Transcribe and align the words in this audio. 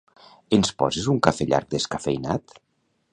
Ens 0.57 0.71
poses 0.83 1.09
un 1.13 1.19
cafè 1.27 1.47
llarg 1.51 1.69
descafeïnat? 1.75 2.57